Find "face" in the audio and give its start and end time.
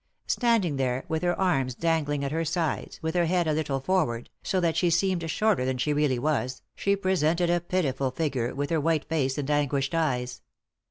9.07-9.37